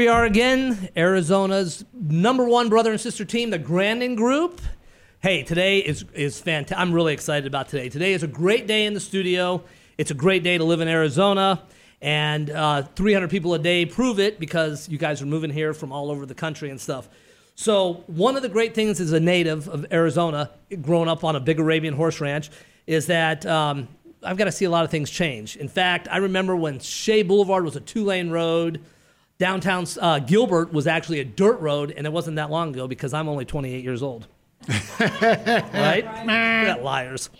We 0.00 0.08
are 0.08 0.24
again. 0.24 0.88
Arizona's 0.96 1.84
number 1.92 2.46
one 2.46 2.70
brother 2.70 2.90
and 2.90 2.98
sister 2.98 3.26
team, 3.26 3.50
the 3.50 3.58
Grandin 3.58 4.14
Group. 4.14 4.62
Hey, 5.18 5.42
today 5.42 5.80
is 5.80 6.06
is 6.14 6.40
fantastic. 6.40 6.78
I'm 6.78 6.94
really 6.94 7.12
excited 7.12 7.46
about 7.46 7.68
today. 7.68 7.90
Today 7.90 8.14
is 8.14 8.22
a 8.22 8.26
great 8.26 8.66
day 8.66 8.86
in 8.86 8.94
the 8.94 9.00
studio. 9.00 9.62
It's 9.98 10.10
a 10.10 10.14
great 10.14 10.42
day 10.42 10.56
to 10.56 10.64
live 10.64 10.80
in 10.80 10.88
Arizona, 10.88 11.64
and 12.00 12.48
uh, 12.48 12.84
300 12.96 13.28
people 13.28 13.52
a 13.52 13.58
day 13.58 13.84
prove 13.84 14.18
it 14.18 14.40
because 14.40 14.88
you 14.88 14.96
guys 14.96 15.20
are 15.20 15.26
moving 15.26 15.50
here 15.50 15.74
from 15.74 15.92
all 15.92 16.10
over 16.10 16.24
the 16.24 16.34
country 16.34 16.70
and 16.70 16.80
stuff. 16.80 17.06
So 17.54 18.02
one 18.06 18.36
of 18.36 18.42
the 18.42 18.48
great 18.48 18.74
things 18.74 19.02
as 19.02 19.12
a 19.12 19.20
native 19.20 19.68
of 19.68 19.84
Arizona, 19.92 20.48
growing 20.80 21.10
up 21.10 21.24
on 21.24 21.36
a 21.36 21.40
big 21.40 21.60
Arabian 21.60 21.92
horse 21.92 22.22
ranch, 22.22 22.48
is 22.86 23.04
that 23.08 23.44
um, 23.44 23.86
I've 24.22 24.38
got 24.38 24.46
to 24.46 24.52
see 24.52 24.64
a 24.64 24.70
lot 24.70 24.86
of 24.86 24.90
things 24.90 25.10
change. 25.10 25.56
In 25.56 25.68
fact, 25.68 26.08
I 26.10 26.16
remember 26.16 26.56
when 26.56 26.78
Shea 26.78 27.22
Boulevard 27.22 27.64
was 27.66 27.76
a 27.76 27.80
two 27.80 28.06
lane 28.06 28.30
road 28.30 28.80
downtown 29.40 29.86
uh, 30.00 30.18
Gilbert 30.18 30.70
was 30.70 30.86
actually 30.86 31.18
a 31.18 31.24
dirt 31.24 31.58
road, 31.60 31.92
and 31.96 32.06
it 32.06 32.12
wasn't 32.12 32.36
that 32.36 32.50
long 32.50 32.68
ago 32.68 32.86
because 32.86 33.14
I'm 33.14 33.26
only 33.26 33.46
28 33.46 33.82
years 33.82 34.02
old. 34.02 34.28
right? 35.00 36.04
yeah, 36.04 36.76
liars. 36.80 37.30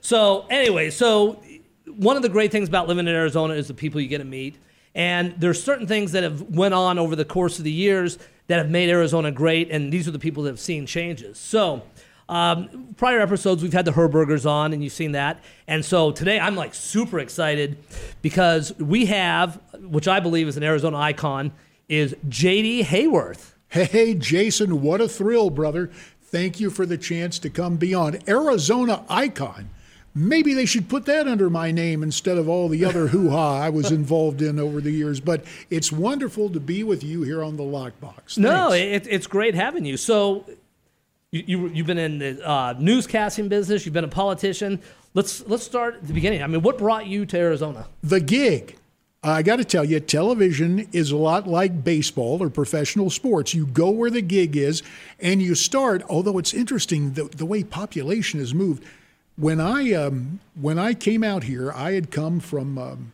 So 0.00 0.46
anyway, 0.48 0.88
so 0.88 1.42
one 1.86 2.16
of 2.16 2.22
the 2.22 2.30
great 2.30 2.50
things 2.50 2.68
about 2.68 2.88
living 2.88 3.06
in 3.06 3.14
Arizona 3.14 3.52
is 3.52 3.68
the 3.68 3.74
people 3.74 4.00
you 4.00 4.08
get 4.08 4.18
to 4.18 4.24
meet, 4.24 4.56
and 4.94 5.34
there's 5.38 5.62
certain 5.62 5.86
things 5.86 6.12
that 6.12 6.22
have 6.22 6.40
went 6.40 6.72
on 6.72 6.98
over 6.98 7.14
the 7.14 7.24
course 7.24 7.58
of 7.58 7.64
the 7.64 7.70
years 7.70 8.18
that 8.46 8.56
have 8.56 8.70
made 8.70 8.88
Arizona 8.88 9.30
great, 9.30 9.70
and 9.70 9.92
these 9.92 10.08
are 10.08 10.10
the 10.10 10.18
people 10.18 10.42
that 10.44 10.50
have 10.50 10.60
seen 10.60 10.86
changes. 10.86 11.38
So. 11.38 11.82
Um, 12.32 12.94
prior 12.96 13.20
episodes, 13.20 13.62
we've 13.62 13.74
had 13.74 13.84
the 13.84 13.90
Herbergers 13.90 14.48
on, 14.48 14.72
and 14.72 14.82
you've 14.82 14.94
seen 14.94 15.12
that. 15.12 15.44
And 15.68 15.84
so 15.84 16.12
today, 16.12 16.40
I'm 16.40 16.56
like 16.56 16.72
super 16.72 17.18
excited 17.18 17.76
because 18.22 18.74
we 18.78 19.04
have, 19.06 19.60
which 19.78 20.08
I 20.08 20.18
believe 20.18 20.48
is 20.48 20.56
an 20.56 20.62
Arizona 20.62 20.96
icon, 20.96 21.52
is 21.90 22.16
JD 22.26 22.84
Hayworth. 22.84 23.52
Hey, 23.68 24.14
Jason, 24.14 24.80
what 24.80 25.02
a 25.02 25.08
thrill, 25.08 25.50
brother. 25.50 25.90
Thank 26.22 26.58
you 26.58 26.70
for 26.70 26.86
the 26.86 26.96
chance 26.96 27.38
to 27.40 27.50
come 27.50 27.76
be 27.76 27.92
on 27.92 28.18
Arizona 28.26 29.04
icon. 29.10 29.68
Maybe 30.14 30.54
they 30.54 30.64
should 30.64 30.88
put 30.88 31.04
that 31.06 31.28
under 31.28 31.50
my 31.50 31.70
name 31.70 32.02
instead 32.02 32.38
of 32.38 32.48
all 32.48 32.68
the 32.68 32.84
other 32.84 33.06
hoo 33.08 33.28
ha 33.28 33.58
I 33.60 33.68
was 33.68 33.90
involved 33.90 34.40
in 34.40 34.58
over 34.58 34.80
the 34.80 34.90
years. 34.90 35.20
But 35.20 35.44
it's 35.68 35.92
wonderful 35.92 36.48
to 36.48 36.60
be 36.60 36.82
with 36.82 37.04
you 37.04 37.24
here 37.24 37.42
on 37.42 37.58
the 37.58 37.62
Lockbox. 37.62 38.14
Thanks. 38.14 38.38
No, 38.38 38.72
it, 38.72 39.06
it's 39.06 39.26
great 39.26 39.54
having 39.54 39.84
you. 39.84 39.98
So, 39.98 40.46
you, 41.32 41.44
you 41.46 41.68
you've 41.68 41.86
been 41.86 41.98
in 41.98 42.18
the 42.18 42.46
uh, 42.46 42.74
newscasting 42.74 43.48
business. 43.48 43.84
You've 43.84 43.94
been 43.94 44.04
a 44.04 44.08
politician. 44.08 44.80
Let's 45.14 45.44
let's 45.48 45.64
start 45.64 45.96
at 45.96 46.06
the 46.06 46.12
beginning. 46.12 46.42
I 46.42 46.46
mean, 46.46 46.62
what 46.62 46.78
brought 46.78 47.06
you 47.06 47.26
to 47.26 47.38
Arizona? 47.38 47.88
The 48.02 48.20
gig. 48.20 48.76
I 49.24 49.42
got 49.42 49.56
to 49.56 49.64
tell 49.64 49.84
you, 49.84 50.00
television 50.00 50.88
is 50.92 51.12
a 51.12 51.16
lot 51.16 51.46
like 51.46 51.84
baseball 51.84 52.42
or 52.42 52.50
professional 52.50 53.08
sports. 53.08 53.54
You 53.54 53.66
go 53.66 53.88
where 53.88 54.10
the 54.10 54.20
gig 54.20 54.56
is 54.56 54.82
and 55.20 55.40
you 55.40 55.54
start, 55.54 56.02
although 56.08 56.38
it's 56.38 56.52
interesting 56.52 57.12
the, 57.12 57.24
the 57.24 57.46
way 57.46 57.62
population 57.62 58.40
has 58.40 58.52
moved. 58.52 58.84
When 59.36 59.60
I, 59.60 59.92
um, 59.92 60.40
when 60.60 60.76
I 60.76 60.94
came 60.94 61.22
out 61.22 61.44
here, 61.44 61.70
I 61.72 61.92
had 61.92 62.10
come 62.10 62.40
from, 62.40 62.76
um, 62.76 63.12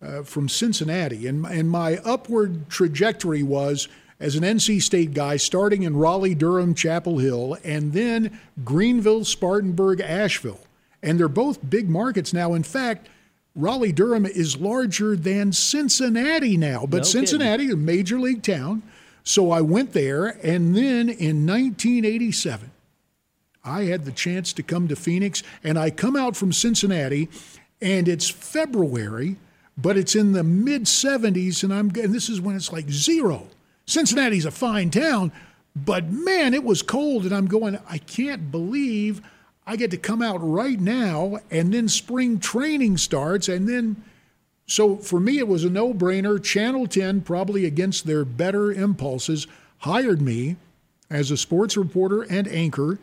uh, 0.00 0.22
from 0.22 0.48
Cincinnati, 0.48 1.26
and, 1.26 1.44
and 1.44 1.68
my 1.68 1.98
upward 1.98 2.70
trajectory 2.70 3.42
was 3.42 3.86
as 4.20 4.36
an 4.36 4.42
NC 4.42 4.80
State 4.82 5.14
guy, 5.14 5.36
starting 5.36 5.82
in 5.82 5.96
Raleigh, 5.96 6.34
Durham, 6.34 6.74
Chapel 6.74 7.18
Hill, 7.18 7.56
and 7.64 7.92
then 7.92 8.38
Greenville, 8.64 9.24
Spartanburg, 9.24 10.00
Asheville. 10.00 10.60
And 11.02 11.18
they're 11.18 11.28
both 11.28 11.68
big 11.68 11.88
markets 11.88 12.32
now. 12.32 12.54
In 12.54 12.62
fact, 12.62 13.08
Raleigh 13.56 13.92
Durham 13.92 14.26
is 14.26 14.56
larger 14.56 15.14
than 15.16 15.52
Cincinnati 15.52 16.56
now, 16.56 16.86
but 16.86 16.98
No 16.98 17.02
Cincinnati, 17.04 17.70
a 17.70 17.76
major 17.76 18.18
league 18.18 18.42
town. 18.42 18.82
So 19.22 19.50
I 19.50 19.60
went 19.60 19.92
there, 19.92 20.38
and 20.42 20.76
then 20.76 21.08
in 21.08 21.46
1987, 21.46 22.70
I 23.64 23.84
had 23.84 24.04
the 24.04 24.12
chance 24.12 24.52
to 24.52 24.62
come 24.62 24.88
to 24.88 24.96
Phoenix, 24.96 25.42
and 25.62 25.78
I 25.78 25.90
come 25.90 26.16
out 26.16 26.36
from 26.36 26.52
Cincinnati, 26.52 27.30
and 27.80 28.06
it's 28.08 28.28
February, 28.28 29.36
but 29.78 29.96
it's 29.96 30.14
in 30.14 30.32
the 30.32 30.44
mid 30.44 30.84
70s, 30.84 31.62
and 31.62 31.72
I'm 31.72 31.90
and 31.90 32.14
this 32.14 32.28
is 32.28 32.40
when 32.40 32.56
it's 32.56 32.72
like 32.72 32.90
zero. 32.90 33.48
Cincinnati's 33.86 34.46
a 34.46 34.50
fine 34.50 34.90
town, 34.90 35.32
but 35.76 36.10
man, 36.10 36.54
it 36.54 36.64
was 36.64 36.82
cold, 36.82 37.24
and 37.24 37.34
I'm 37.34 37.46
going. 37.46 37.78
I 37.88 37.98
can't 37.98 38.50
believe 38.50 39.20
I 39.66 39.76
get 39.76 39.90
to 39.90 39.96
come 39.96 40.22
out 40.22 40.38
right 40.38 40.78
now, 40.78 41.38
and 41.50 41.72
then 41.72 41.88
spring 41.88 42.38
training 42.38 42.98
starts, 42.98 43.48
and 43.48 43.68
then. 43.68 44.02
So 44.66 44.96
for 44.96 45.20
me, 45.20 45.38
it 45.38 45.46
was 45.46 45.64
a 45.64 45.68
no 45.68 45.92
brainer. 45.92 46.42
Channel 46.42 46.86
10, 46.86 47.20
probably 47.20 47.66
against 47.66 48.06
their 48.06 48.24
better 48.24 48.72
impulses, 48.72 49.46
hired 49.80 50.22
me 50.22 50.56
as 51.10 51.30
a 51.30 51.36
sports 51.36 51.76
reporter 51.76 52.22
and 52.22 52.48
anchor. 52.48 52.98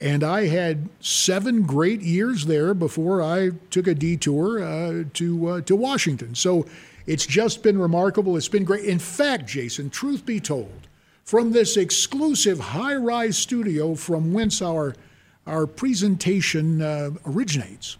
And 0.00 0.24
I 0.24 0.48
had 0.48 0.88
seven 1.00 1.62
great 1.62 2.02
years 2.02 2.46
there 2.46 2.74
before 2.74 3.22
I 3.22 3.50
took 3.70 3.86
a 3.86 3.94
detour 3.94 4.62
uh, 4.62 5.04
to 5.14 5.48
uh, 5.48 5.60
to 5.62 5.76
Washington. 5.76 6.34
So 6.34 6.66
it's 7.06 7.26
just 7.26 7.62
been 7.62 7.78
remarkable. 7.78 8.36
It's 8.36 8.48
been 8.48 8.64
great. 8.64 8.84
In 8.84 8.98
fact, 8.98 9.46
Jason, 9.46 9.90
truth 9.90 10.26
be 10.26 10.40
told, 10.40 10.88
from 11.24 11.52
this 11.52 11.76
exclusive 11.76 12.58
high-rise 12.58 13.36
studio 13.36 13.94
from 13.94 14.32
whence 14.32 14.62
our 14.62 14.94
our 15.46 15.66
presentation 15.66 16.82
uh, 16.82 17.10
originates, 17.24 17.98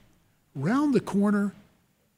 round 0.57 0.93
the 0.93 1.01
corner, 1.01 1.55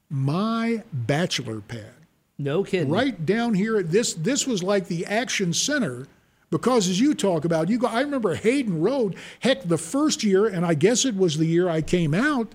my 0.09 0.81
bachelor 0.91 1.61
pad 1.61 1.93
No 2.39 2.63
kidding. 2.63 2.89
right 2.89 3.25
down 3.27 3.53
here. 3.53 3.83
This 3.83 4.13
this 4.15 4.47
was 4.47 4.63
like 4.63 4.87
the 4.87 5.05
action 5.05 5.53
center 5.53 6.07
because 6.49 6.89
as 6.89 6.99
you 6.99 7.13
talk 7.13 7.45
about, 7.45 7.69
you 7.69 7.77
go. 7.77 7.85
I 7.85 8.01
remember 8.01 8.33
Hayden 8.33 8.81
Road. 8.81 9.15
Heck, 9.41 9.67
the 9.67 9.77
first 9.77 10.23
year, 10.23 10.47
and 10.47 10.65
I 10.65 10.73
guess 10.73 11.05
it 11.05 11.15
was 11.15 11.37
the 11.37 11.45
year 11.45 11.69
I 11.69 11.83
came 11.83 12.15
out 12.15 12.47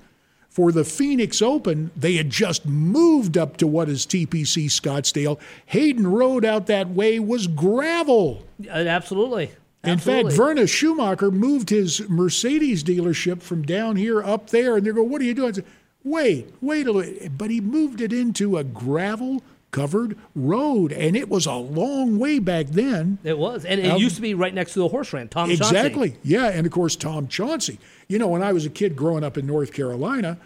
for 0.54 0.70
the 0.70 0.84
Phoenix 0.84 1.42
Open. 1.42 1.90
They 1.96 2.14
had 2.14 2.30
just 2.30 2.64
moved 2.64 3.36
up 3.36 3.56
to 3.56 3.66
what 3.66 3.88
is 3.88 4.06
TPC 4.06 4.66
Scottsdale. 4.66 5.40
Hayden 5.66 6.06
Road 6.06 6.44
out 6.44 6.68
that 6.68 6.90
way 6.90 7.18
was 7.18 7.48
gravel. 7.48 8.44
Uh, 8.64 8.70
absolutely. 8.70 9.50
In 9.82 9.98
fact. 9.98 10.32
Verna 10.32 10.68
Schumacher 10.68 11.32
moved 11.32 11.70
his 11.70 12.08
Mercedes 12.08 12.84
dealership 12.84 13.42
from 13.42 13.62
down 13.62 13.96
here 13.96 14.22
up 14.22 14.50
there, 14.50 14.76
and 14.76 14.86
they 14.86 14.92
go, 14.92 15.02
"What 15.02 15.20
are 15.20 15.24
you 15.24 15.34
doing?" 15.34 15.48
I 15.48 15.52
said, 15.54 15.64
"Wait, 16.04 16.54
wait 16.62 16.86
a 16.86 16.92
little." 16.92 17.28
But 17.36 17.50
he 17.50 17.60
moved 17.60 18.00
it 18.00 18.12
into 18.12 18.56
a 18.56 18.62
gravel 18.62 19.42
covered 19.74 20.16
road, 20.36 20.92
and 20.92 21.16
it 21.16 21.28
was 21.28 21.46
a 21.46 21.54
long 21.54 22.18
way 22.18 22.38
back 22.38 22.66
then. 22.68 23.18
It 23.24 23.36
was, 23.36 23.64
and 23.64 23.80
it 23.80 23.90
Um, 23.90 24.00
used 24.00 24.14
to 24.16 24.22
be 24.22 24.32
right 24.32 24.54
next 24.54 24.72
to 24.74 24.78
the 24.78 24.88
horse 24.88 25.12
ranch. 25.12 25.30
Tom 25.32 25.48
Chauncey. 25.48 25.62
Exactly. 25.76 26.16
Yeah, 26.22 26.46
and 26.46 26.64
of 26.64 26.72
course 26.72 26.94
Tom 26.96 27.26
Chauncey. 27.26 27.78
You 28.08 28.18
know, 28.20 28.28
when 28.28 28.42
I 28.42 28.52
was 28.52 28.64
a 28.64 28.70
kid 28.70 28.94
growing 28.94 29.24
up 29.24 29.36
in 29.36 29.46
North 29.46 29.72
Carolina, 29.72 30.38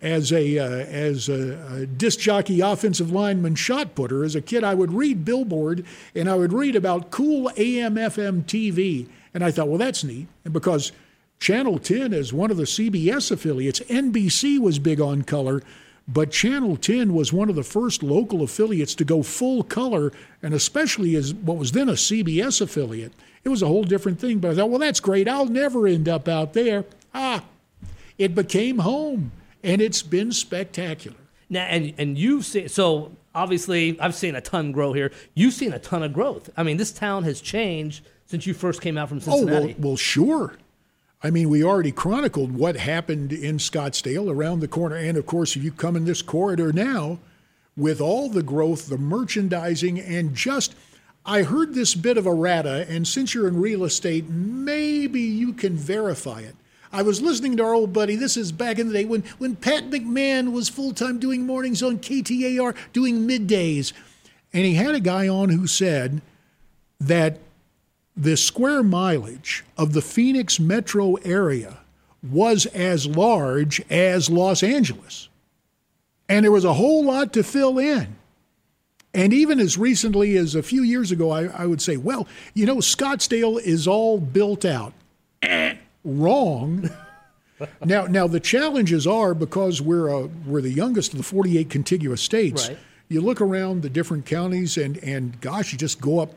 as 0.00 0.32
a 0.32 0.58
uh, 0.58 0.64
as 0.68 1.28
a, 1.28 1.58
a 1.82 1.86
disc 1.86 2.20
jockey, 2.20 2.60
offensive 2.60 3.10
lineman, 3.10 3.56
shot 3.56 3.94
putter, 3.96 4.24
as 4.24 4.34
a 4.36 4.40
kid, 4.40 4.62
I 4.64 4.74
would 4.74 4.92
read 4.94 5.24
Billboard 5.24 5.84
and 6.14 6.30
I 6.30 6.36
would 6.36 6.52
read 6.52 6.76
about 6.76 7.10
cool 7.10 7.50
AM/FM 7.56 8.44
TV, 8.44 9.08
and 9.34 9.44
I 9.44 9.50
thought, 9.50 9.68
well, 9.68 9.78
that's 9.78 10.04
neat, 10.04 10.28
and 10.44 10.54
because 10.54 10.92
Channel 11.40 11.78
10 11.78 12.12
is 12.12 12.32
one 12.34 12.50
of 12.50 12.56
the 12.58 12.64
CBS 12.66 13.30
affiliates. 13.30 13.80
NBC 13.80 14.58
was 14.58 14.78
big 14.78 15.00
on 15.00 15.22
color, 15.22 15.62
but 16.12 16.30
Channel 16.30 16.76
10 16.76 17.12
was 17.14 17.32
one 17.32 17.48
of 17.48 17.54
the 17.56 17.62
first 17.62 18.02
local 18.02 18.42
affiliates 18.42 18.94
to 18.96 19.04
go 19.04 19.22
full 19.22 19.62
color, 19.62 20.12
and 20.42 20.52
especially 20.54 21.14
as 21.16 21.32
what 21.34 21.56
was 21.56 21.72
then 21.72 21.88
a 21.88 21.92
CBS 21.92 22.60
affiliate. 22.60 23.12
It 23.44 23.48
was 23.48 23.62
a 23.62 23.66
whole 23.66 23.84
different 23.84 24.18
thing, 24.20 24.38
but 24.38 24.50
I 24.50 24.54
thought, 24.54 24.70
well, 24.70 24.78
that's 24.78 25.00
great. 25.00 25.28
I'll 25.28 25.46
never 25.46 25.86
end 25.86 26.08
up 26.08 26.28
out 26.28 26.52
there. 26.52 26.84
Ah, 27.14 27.44
it 28.18 28.34
became 28.34 28.78
home, 28.78 29.32
and 29.62 29.80
it's 29.80 30.02
been 30.02 30.32
spectacular. 30.32 31.16
Now, 31.48 31.64
and 31.64 31.92
and 31.98 32.16
you've 32.18 32.44
seen 32.44 32.68
so 32.68 33.12
obviously 33.34 33.98
I've 34.00 34.14
seen 34.14 34.34
a 34.34 34.40
ton 34.40 34.72
grow 34.72 34.92
here. 34.92 35.10
You've 35.34 35.54
seen 35.54 35.72
a 35.72 35.78
ton 35.78 36.02
of 36.02 36.12
growth. 36.12 36.50
I 36.56 36.62
mean, 36.62 36.76
this 36.76 36.92
town 36.92 37.24
has 37.24 37.40
changed 37.40 38.04
since 38.26 38.46
you 38.46 38.54
first 38.54 38.80
came 38.80 38.96
out 38.98 39.08
from 39.08 39.18
Oh, 39.18 39.20
Cincinnati. 39.38 39.66
well, 39.66 39.74
well, 39.90 39.96
sure. 39.96 40.54
I 41.22 41.30
mean, 41.30 41.50
we 41.50 41.62
already 41.62 41.92
chronicled 41.92 42.52
what 42.52 42.76
happened 42.76 43.32
in 43.32 43.58
Scottsdale 43.58 44.30
around 44.30 44.60
the 44.60 44.68
corner. 44.68 44.96
And 44.96 45.18
of 45.18 45.26
course, 45.26 45.54
if 45.54 45.62
you 45.62 45.70
come 45.70 45.96
in 45.96 46.06
this 46.06 46.22
corridor 46.22 46.72
now, 46.72 47.18
with 47.76 48.00
all 48.00 48.28
the 48.28 48.42
growth, 48.42 48.88
the 48.88 48.98
merchandising, 48.98 50.00
and 50.00 50.34
just, 50.34 50.74
I 51.24 51.42
heard 51.42 51.74
this 51.74 51.94
bit 51.94 52.18
of 52.18 52.26
errata, 52.26 52.86
and 52.88 53.06
since 53.06 53.34
you're 53.34 53.48
in 53.48 53.60
real 53.60 53.84
estate, 53.84 54.28
maybe 54.28 55.20
you 55.20 55.52
can 55.52 55.76
verify 55.76 56.40
it. 56.40 56.56
I 56.92 57.02
was 57.02 57.22
listening 57.22 57.56
to 57.56 57.64
our 57.64 57.74
old 57.74 57.92
buddy. 57.92 58.16
This 58.16 58.36
is 58.36 58.50
back 58.50 58.78
in 58.78 58.88
the 58.88 58.92
day 58.92 59.04
when, 59.04 59.22
when 59.38 59.56
Pat 59.56 59.90
McMahon 59.90 60.52
was 60.52 60.68
full 60.68 60.92
time 60.92 61.18
doing 61.20 61.46
mornings 61.46 61.82
on 61.82 61.98
KTAR, 61.98 62.74
doing 62.92 63.28
middays. 63.28 63.92
And 64.52 64.64
he 64.64 64.74
had 64.74 64.96
a 64.96 65.00
guy 65.00 65.28
on 65.28 65.50
who 65.50 65.68
said 65.68 66.20
that 66.98 67.38
the 68.16 68.36
square 68.36 68.82
mileage 68.82 69.64
of 69.78 69.92
the 69.92 70.02
Phoenix 70.02 70.60
metro 70.60 71.14
area 71.16 71.78
was 72.22 72.66
as 72.66 73.06
large 73.06 73.80
as 73.90 74.28
Los 74.28 74.62
Angeles. 74.62 75.28
And 76.28 76.44
there 76.44 76.52
was 76.52 76.64
a 76.64 76.74
whole 76.74 77.04
lot 77.04 77.32
to 77.32 77.42
fill 77.42 77.78
in. 77.78 78.16
And 79.12 79.32
even 79.32 79.58
as 79.58 79.76
recently 79.76 80.36
as 80.36 80.54
a 80.54 80.62
few 80.62 80.82
years 80.82 81.10
ago, 81.10 81.30
I, 81.30 81.46
I 81.46 81.66
would 81.66 81.82
say, 81.82 81.96
well, 81.96 82.28
you 82.54 82.66
know, 82.66 82.76
Scottsdale 82.76 83.60
is 83.60 83.88
all 83.88 84.20
built 84.20 84.64
out. 84.64 84.92
Wrong. 86.04 86.88
now, 87.84 88.06
now 88.06 88.26
the 88.28 88.38
challenges 88.38 89.06
are 89.06 89.34
because 89.34 89.82
we're 89.82 90.08
a, 90.08 90.26
we're 90.46 90.62
the 90.62 90.70
youngest 90.70 91.12
of 91.12 91.18
the 91.18 91.24
48 91.24 91.68
contiguous 91.68 92.22
states. 92.22 92.68
Right. 92.68 92.78
You 93.08 93.20
look 93.20 93.40
around 93.40 93.82
the 93.82 93.90
different 93.90 94.24
counties, 94.24 94.76
and 94.76 94.96
and 94.98 95.40
gosh, 95.40 95.72
you 95.72 95.78
just 95.78 96.00
go 96.00 96.20
up 96.20 96.32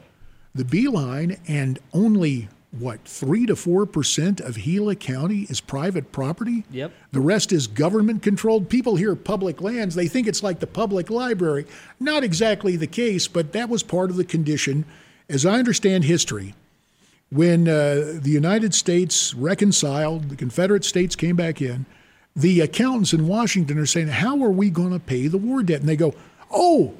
the 0.55 0.65
beeline, 0.65 1.38
and 1.47 1.79
only 1.94 2.50
what 2.71 3.05
three 3.05 3.45
to 3.45 3.55
four 3.55 3.85
percent 3.85 4.39
of 4.39 4.55
Gila 4.55 4.95
County 4.95 5.45
is 5.50 5.61
private 5.61 6.11
property. 6.11 6.65
Yep. 6.71 6.91
The 7.11 7.19
rest 7.19 7.51
is 7.51 7.67
government 7.67 8.23
controlled. 8.23 8.69
People 8.69 8.95
hear 8.95 9.15
public 9.15 9.61
lands, 9.61 9.95
they 9.95 10.07
think 10.07 10.27
it's 10.27 10.44
like 10.44 10.59
the 10.59 10.67
public 10.67 11.09
library. 11.09 11.65
Not 12.00 12.23
exactly 12.23 12.75
the 12.75 12.88
case, 12.88 13.27
but 13.27 13.53
that 13.53 13.69
was 13.69 13.83
part 13.83 14.09
of 14.09 14.15
the 14.15 14.25
condition, 14.25 14.85
as 15.29 15.45
I 15.45 15.59
understand 15.59 16.05
history. 16.05 16.56
When 17.29 17.67
uh, 17.67 18.19
the 18.21 18.31
United 18.31 18.75
States 18.75 19.33
reconciled, 19.33 20.29
the 20.29 20.35
Confederate 20.35 20.85
States 20.85 21.15
came 21.15 21.35
back 21.35 21.61
in, 21.61 21.88
the 22.35 22.61
accountants 22.61 23.13
in 23.13 23.27
Washington 23.27 23.77
are 23.79 23.85
saying, 23.85 24.07
How 24.07 24.44
are 24.44 24.51
we 24.51 24.69
going 24.69 24.91
to 24.91 24.99
pay 24.99 25.27
the 25.27 25.38
war 25.38 25.63
debt? 25.63 25.79
And 25.79 25.89
they 25.89 25.95
go, 25.95 26.13
Oh, 26.51 26.94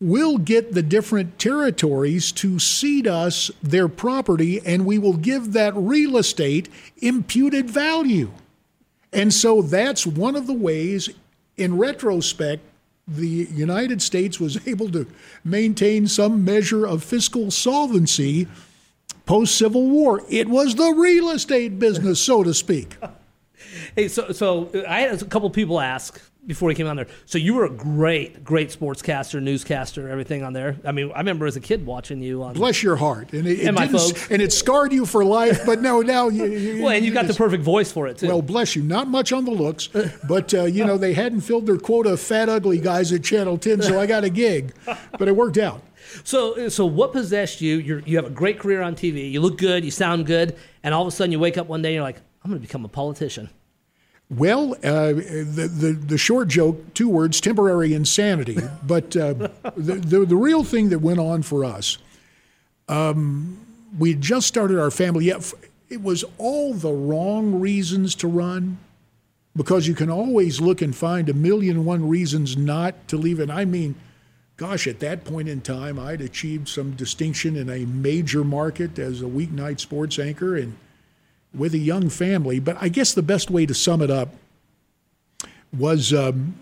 we'll 0.00 0.38
get 0.38 0.72
the 0.72 0.82
different 0.82 1.38
territories 1.38 2.32
to 2.32 2.58
cede 2.58 3.06
us 3.06 3.50
their 3.62 3.88
property 3.88 4.60
and 4.66 4.84
we 4.84 4.98
will 4.98 5.16
give 5.16 5.52
that 5.52 5.74
real 5.76 6.16
estate 6.16 6.68
imputed 6.98 7.70
value. 7.70 8.30
And 9.12 9.32
so 9.32 9.62
that's 9.62 10.06
one 10.06 10.34
of 10.34 10.46
the 10.46 10.54
ways, 10.54 11.08
in 11.56 11.78
retrospect, 11.78 12.62
the 13.06 13.28
United 13.28 14.02
States 14.02 14.40
was 14.40 14.66
able 14.68 14.90
to 14.90 15.06
maintain 15.44 16.08
some 16.08 16.44
measure 16.44 16.86
of 16.86 17.04
fiscal 17.04 17.50
solvency 17.50 18.48
post 19.26 19.56
Civil 19.56 19.88
War. 19.88 20.22
It 20.28 20.48
was 20.48 20.74
the 20.74 20.92
real 20.92 21.30
estate 21.30 21.78
business, 21.78 22.20
so 22.20 22.42
to 22.42 22.54
speak. 22.54 22.96
Hey, 23.96 24.08
so 24.08 24.30
so 24.30 24.70
I 24.86 25.00
had 25.00 25.20
a 25.20 25.24
couple 25.24 25.48
people 25.50 25.80
ask 25.80 26.20
before 26.46 26.68
he 26.68 26.74
came 26.74 26.86
on 26.86 26.96
there. 26.96 27.06
So 27.26 27.38
you 27.38 27.54
were 27.54 27.64
a 27.64 27.70
great, 27.70 28.44
great 28.44 28.68
sportscaster, 28.70 29.42
newscaster, 29.42 30.08
everything 30.08 30.42
on 30.42 30.52
there. 30.52 30.76
I 30.84 30.92
mean, 30.92 31.10
I 31.14 31.18
remember 31.18 31.46
as 31.46 31.56
a 31.56 31.60
kid 31.60 31.86
watching 31.86 32.20
you 32.22 32.42
on. 32.42 32.54
Bless 32.54 32.82
your 32.82 32.96
heart, 32.96 33.32
and 33.32 33.46
it, 33.46 33.66
And 33.66 33.74
my 33.74 33.88
folks. 33.88 34.30
and 34.30 34.40
it 34.42 34.52
scarred 34.52 34.92
you 34.92 35.06
for 35.06 35.24
life. 35.24 35.64
But 35.64 35.80
no, 35.80 36.02
now 36.02 36.28
you, 36.28 36.44
you 36.46 36.82
Well, 36.82 36.92
and 36.94 37.04
you 37.04 37.12
got 37.12 37.26
the 37.26 37.34
perfect 37.34 37.62
voice 37.62 37.90
for 37.90 38.06
it 38.08 38.18
too. 38.18 38.28
Well, 38.28 38.42
bless 38.42 38.76
you. 38.76 38.82
Not 38.82 39.08
much 39.08 39.32
on 39.32 39.44
the 39.44 39.50
looks, 39.50 39.88
but 40.28 40.52
uh, 40.54 40.64
you 40.64 40.84
know 40.84 40.98
they 40.98 41.14
hadn't 41.14 41.40
filled 41.40 41.66
their 41.66 41.78
quota 41.78 42.10
of 42.10 42.20
fat, 42.20 42.48
ugly 42.48 42.78
guys 42.78 43.12
at 43.12 43.24
Channel 43.24 43.58
10, 43.58 43.82
so 43.82 44.00
I 44.00 44.06
got 44.06 44.24
a 44.24 44.30
gig. 44.30 44.72
But 45.18 45.28
it 45.28 45.36
worked 45.36 45.58
out. 45.58 45.82
So, 46.22 46.68
so 46.68 46.84
what 46.86 47.12
possessed 47.12 47.60
you? 47.60 47.78
You're, 47.78 48.00
you 48.00 48.16
have 48.16 48.26
a 48.26 48.30
great 48.30 48.58
career 48.58 48.82
on 48.82 48.94
TV. 48.94 49.30
You 49.32 49.40
look 49.40 49.58
good. 49.58 49.84
You 49.84 49.90
sound 49.90 50.26
good. 50.26 50.56
And 50.82 50.94
all 50.94 51.02
of 51.02 51.08
a 51.08 51.10
sudden, 51.10 51.32
you 51.32 51.38
wake 51.40 51.56
up 51.56 51.66
one 51.66 51.82
day 51.82 51.88
and 51.88 51.94
you're 51.94 52.02
like, 52.02 52.20
I'm 52.44 52.50
going 52.50 52.60
to 52.60 52.66
become 52.66 52.84
a 52.84 52.88
politician. 52.88 53.48
Well, 54.36 54.72
uh, 54.82 55.12
the, 55.12 55.70
the 55.72 55.92
the 55.92 56.18
short 56.18 56.48
joke, 56.48 56.94
two 56.94 57.08
words: 57.08 57.40
temporary 57.40 57.94
insanity. 57.94 58.58
But 58.86 59.16
uh, 59.16 59.34
the, 59.76 59.94
the 59.94 60.26
the 60.26 60.36
real 60.36 60.64
thing 60.64 60.90
that 60.90 60.98
went 60.98 61.18
on 61.18 61.42
for 61.42 61.64
us, 61.64 61.98
um, 62.88 63.60
we 63.98 64.10
had 64.10 64.20
just 64.20 64.46
started 64.46 64.78
our 64.78 64.90
family. 64.90 65.26
Yeah, 65.26 65.40
it 65.88 66.02
was 66.02 66.24
all 66.38 66.74
the 66.74 66.92
wrong 66.92 67.60
reasons 67.60 68.14
to 68.16 68.28
run, 68.28 68.78
because 69.56 69.86
you 69.86 69.94
can 69.94 70.10
always 70.10 70.60
look 70.60 70.82
and 70.82 70.94
find 70.94 71.28
a 71.28 71.34
million 71.34 71.76
and 71.76 71.86
one 71.86 72.08
reasons 72.08 72.56
not 72.56 73.08
to 73.08 73.16
leave. 73.16 73.40
And 73.40 73.52
I 73.52 73.64
mean, 73.64 73.94
gosh, 74.56 74.86
at 74.86 75.00
that 75.00 75.24
point 75.24 75.48
in 75.48 75.60
time, 75.60 75.98
I'd 75.98 76.20
achieved 76.20 76.68
some 76.68 76.92
distinction 76.92 77.56
in 77.56 77.70
a 77.70 77.86
major 77.86 78.44
market 78.44 78.98
as 78.98 79.22
a 79.22 79.26
weeknight 79.26 79.80
sports 79.80 80.18
anchor 80.18 80.56
and 80.56 80.76
with 81.54 81.74
a 81.74 81.78
young 81.78 82.08
family. 82.08 82.60
But 82.60 82.76
I 82.80 82.88
guess 82.88 83.14
the 83.14 83.22
best 83.22 83.50
way 83.50 83.66
to 83.66 83.74
sum 83.74 84.02
it 84.02 84.10
up 84.10 84.34
was 85.72 86.12
um, 86.12 86.56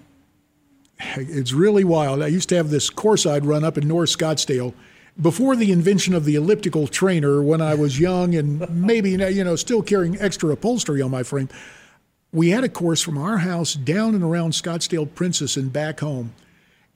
it's 1.16 1.52
really 1.52 1.84
wild. 1.84 2.22
I 2.22 2.28
used 2.28 2.48
to 2.50 2.56
have 2.56 2.70
this 2.70 2.90
course 2.90 3.26
I'd 3.26 3.44
run 3.44 3.64
up 3.64 3.76
in 3.78 3.88
North 3.88 4.16
Scottsdale 4.16 4.74
before 5.20 5.56
the 5.56 5.72
invention 5.72 6.14
of 6.14 6.24
the 6.24 6.36
elliptical 6.36 6.86
trainer 6.86 7.42
when 7.42 7.60
I 7.60 7.74
was 7.74 8.00
young 8.00 8.34
and 8.34 8.68
maybe 8.70 9.10
you 9.10 9.44
know 9.44 9.56
still 9.56 9.82
carrying 9.82 10.18
extra 10.18 10.50
upholstery 10.50 11.02
on 11.02 11.10
my 11.10 11.22
frame. 11.22 11.48
We 12.32 12.50
had 12.50 12.64
a 12.64 12.68
course 12.68 13.02
from 13.02 13.18
our 13.18 13.38
house 13.38 13.74
down 13.74 14.14
and 14.14 14.24
around 14.24 14.52
Scottsdale 14.52 15.14
Princess 15.14 15.56
and 15.56 15.70
back 15.70 16.00
home. 16.00 16.32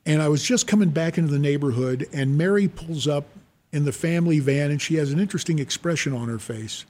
And 0.06 0.22
I 0.22 0.28
was 0.28 0.42
just 0.42 0.66
coming 0.66 0.90
back 0.90 1.18
into 1.18 1.32
the 1.32 1.38
neighborhood, 1.38 2.06
and 2.12 2.38
Mary 2.38 2.68
pulls 2.68 3.08
up 3.08 3.26
in 3.72 3.84
the 3.84 3.92
family 3.92 4.38
van, 4.38 4.70
and 4.70 4.80
she 4.80 4.94
has 4.94 5.10
an 5.10 5.18
interesting 5.18 5.58
expression 5.58 6.14
on 6.14 6.28
her 6.28 6.38
face. 6.38 6.86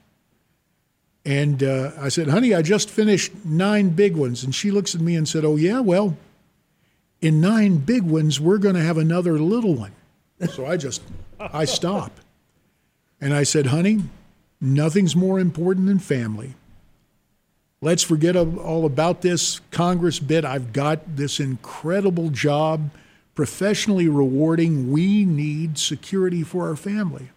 And 1.27 1.61
uh, 1.61 1.91
I 1.99 2.07
said, 2.07 2.29
honey, 2.29 2.55
I 2.55 2.61
just 2.61 2.89
finished 2.89 3.33
nine 3.43 3.89
big 3.89 4.15
ones. 4.15 4.45
And 4.45 4.55
she 4.55 4.71
looks 4.71 4.95
at 4.95 5.01
me 5.01 5.13
and 5.13 5.27
said, 5.27 5.43
oh, 5.43 5.57
yeah, 5.57 5.81
well, 5.81 6.15
in 7.19 7.41
nine 7.41 7.79
big 7.79 8.03
ones, 8.03 8.39
we're 8.39 8.59
going 8.59 8.75
to 8.75 8.81
have 8.81 8.97
another 8.97 9.37
little 9.37 9.75
one. 9.75 9.91
So 10.49 10.65
I 10.65 10.77
just, 10.77 11.01
I 11.37 11.65
stop. 11.65 12.21
And 13.19 13.33
I 13.33 13.43
said, 13.43 13.65
honey, 13.65 14.03
nothing's 14.61 15.17
more 15.17 15.37
important 15.37 15.87
than 15.87 15.99
family. 15.99 16.53
Let's 17.81 18.03
forget 18.03 18.37
all 18.37 18.85
about 18.85 19.21
this 19.21 19.59
Congress 19.69 20.19
bit. 20.19 20.45
I've 20.45 20.71
got 20.71 21.17
this 21.17 21.41
incredible 21.41 22.29
job, 22.29 22.89
professionally 23.35 24.07
rewarding. 24.07 24.93
We 24.93 25.25
need 25.25 25.77
security 25.77 26.43
for 26.43 26.69
our 26.69 26.77
family. 26.77 27.31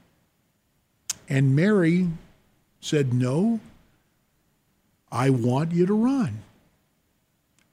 And 1.29 1.57
Mary 1.57 2.07
said, 2.81 3.13
No, 3.13 3.59
I 5.11 5.31
want 5.31 5.73
you 5.73 5.87
to 5.87 5.95
run. 5.95 6.43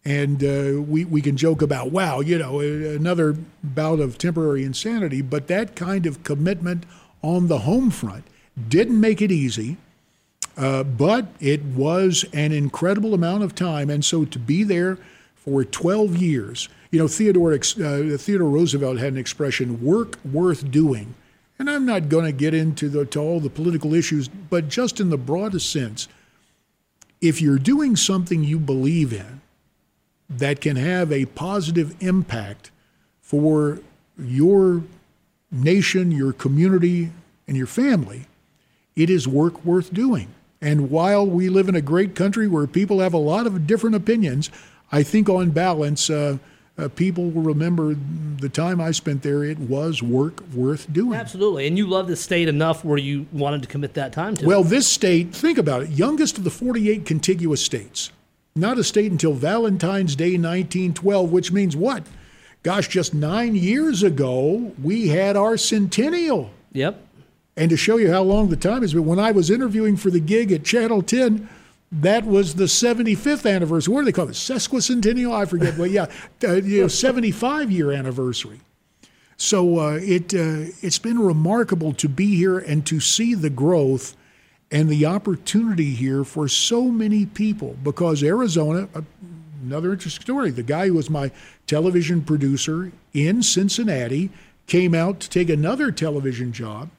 And 0.05 0.43
uh, 0.43 0.81
we, 0.81 1.03
we 1.03 1.21
can 1.21 1.35
joke 1.35 1.61
about, 1.61 1.91
wow, 1.91 2.21
you 2.21 2.37
know, 2.37 2.61
another 2.61 3.35
bout 3.61 3.99
of 3.99 4.17
temporary 4.17 4.63
insanity, 4.63 5.21
but 5.21 5.47
that 5.47 5.75
kind 5.75 6.05
of 6.05 6.23
commitment 6.23 6.85
on 7.21 7.47
the 7.47 7.59
home 7.59 7.91
front 7.91 8.23
didn't 8.69 8.99
make 8.99 9.21
it 9.21 9.31
easy. 9.31 9.77
Uh, 10.55 10.83
but 10.83 11.27
it 11.39 11.61
was 11.63 12.25
an 12.33 12.51
incredible 12.51 13.13
amount 13.13 13.43
of 13.43 13.53
time, 13.53 13.89
and 13.89 14.03
so 14.03 14.25
to 14.25 14.39
be 14.39 14.63
there 14.63 14.97
for 15.35 15.63
12 15.63 16.17
years, 16.17 16.67
you 16.89 16.97
know, 16.97 17.07
Theodore 17.07 17.53
uh, 17.53 18.17
Theodore 18.17 18.49
Roosevelt 18.49 18.97
had 18.97 19.13
an 19.13 19.19
expression: 19.19 19.83
"Work 19.83 20.17
worth 20.25 20.71
doing." 20.71 21.13
And 21.59 21.69
I'm 21.69 21.85
not 21.85 22.09
going 22.09 22.25
to 22.25 22.31
get 22.31 22.53
into 22.53 22.87
the, 22.87 23.05
to 23.05 23.19
all 23.19 23.39
the 23.39 23.49
political 23.49 23.93
issues, 23.93 24.27
but 24.27 24.69
just 24.69 24.99
in 24.99 25.09
the 25.09 25.17
broadest 25.17 25.71
sense, 25.71 26.07
if 27.21 27.41
you're 27.41 27.59
doing 27.59 27.95
something 27.95 28.43
you 28.43 28.59
believe 28.59 29.13
in 29.13 29.41
that 30.29 30.61
can 30.61 30.75
have 30.75 31.11
a 31.11 31.25
positive 31.25 31.95
impact 32.01 32.71
for 33.21 33.79
your 34.19 34.83
nation, 35.51 36.11
your 36.11 36.33
community, 36.33 37.11
and 37.47 37.55
your 37.55 37.67
family, 37.67 38.25
it 38.95 39.09
is 39.09 39.27
work 39.27 39.63
worth 39.63 39.93
doing. 39.93 40.27
And 40.61 40.89
while 40.89 41.25
we 41.25 41.49
live 41.49 41.69
in 41.69 41.75
a 41.75 41.81
great 41.81 42.15
country 42.15 42.47
where 42.47 42.67
people 42.67 42.99
have 42.99 43.13
a 43.13 43.17
lot 43.17 43.45
of 43.45 43.67
different 43.67 43.95
opinions, 43.95 44.49
I 44.91 45.03
think 45.03 45.29
on 45.29 45.51
balance, 45.51 46.09
uh, 46.09 46.37
uh, 46.77 46.87
people 46.89 47.29
will 47.29 47.41
remember 47.41 47.95
the 48.39 48.49
time 48.49 48.79
I 48.79 48.91
spent 48.91 49.23
there. 49.23 49.43
It 49.43 49.57
was 49.57 50.03
work 50.03 50.41
worth 50.53 50.91
doing. 50.93 51.17
Absolutely. 51.17 51.67
And 51.67 51.77
you 51.77 51.87
love 51.87 52.07
the 52.07 52.15
state 52.15 52.47
enough 52.47 52.85
where 52.85 52.97
you 52.97 53.25
wanted 53.31 53.63
to 53.63 53.67
commit 53.67 53.95
that 53.95 54.13
time 54.13 54.35
to 54.35 54.43
it. 54.43 54.47
Well, 54.47 54.63
this 54.63 54.87
state, 54.87 55.35
think 55.35 55.57
about 55.57 55.83
it, 55.83 55.89
youngest 55.89 56.37
of 56.37 56.43
the 56.43 56.51
48 56.51 57.05
contiguous 57.05 57.63
states. 57.63 58.11
Not 58.55 58.77
a 58.77 58.83
state 58.83 59.11
until 59.11 59.33
Valentine's 59.33 60.15
Day 60.15 60.31
1912, 60.31 61.31
which 61.31 61.51
means 61.51 61.75
what? 61.75 62.03
Gosh, 62.63 62.87
just 62.87 63.13
nine 63.13 63.55
years 63.55 64.03
ago, 64.03 64.73
we 64.81 65.07
had 65.07 65.37
our 65.37 65.57
centennial. 65.57 66.51
Yep. 66.73 67.03
And 67.55 67.69
to 67.69 67.77
show 67.77 67.97
you 67.97 68.11
how 68.11 68.23
long 68.23 68.49
the 68.49 68.55
time 68.55 68.81
has 68.81 68.93
been, 68.93 69.05
when 69.05 69.19
I 69.19 69.31
was 69.31 69.49
interviewing 69.49 69.95
for 69.95 70.11
the 70.11 70.19
gig 70.19 70.51
at 70.51 70.63
Channel 70.63 71.01
10, 71.01 71.49
that 71.91 72.25
was 72.25 72.55
the 72.55 72.65
75th 72.65 73.49
anniversary. 73.49 73.93
What 73.93 74.01
do 74.01 74.05
they 74.05 74.11
call 74.11 74.27
it? 74.27 74.33
Sesquicentennial? 74.33 75.33
I 75.33 75.45
forget. 75.45 75.77
well, 75.77 75.87
yeah, 75.87 76.07
uh, 76.43 76.55
you 76.55 76.81
know, 76.81 76.87
75 76.87 77.71
year 77.71 77.91
anniversary. 77.91 78.59
So 79.37 79.79
uh, 79.79 79.99
it 80.01 80.33
uh, 80.33 80.73
it's 80.81 80.97
been 80.97 81.19
remarkable 81.19 81.93
to 81.93 82.09
be 82.09 82.35
here 82.35 82.57
and 82.57 82.85
to 82.87 82.99
see 82.99 83.35
the 83.35 83.51
growth 83.51 84.15
and 84.71 84.89
the 84.89 85.05
opportunity 85.05 85.93
here 85.93 86.23
for 86.23 86.47
so 86.47 86.85
many 86.85 87.25
people. 87.25 87.77
Because 87.83 88.23
Arizona, 88.23 88.89
uh, 88.95 89.01
another 89.63 89.93
interesting 89.93 90.23
story. 90.23 90.49
The 90.51 90.63
guy 90.63 90.87
who 90.87 90.95
was 90.95 91.09
my 91.09 91.31
television 91.67 92.21
producer 92.21 92.91
in 93.13 93.43
Cincinnati 93.43 94.29
came 94.65 94.93
out 94.93 95.19
to 95.21 95.29
take 95.29 95.49
another 95.49 95.91
television 95.91 96.51
job. 96.51 96.89